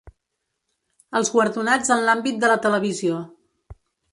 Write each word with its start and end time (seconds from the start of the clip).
Els 1.19 1.29
guardonats 1.35 1.93
en 1.97 2.03
l’àmbit 2.07 2.43
de 2.45 2.51
la 2.53 2.59
televisió. 2.67 3.21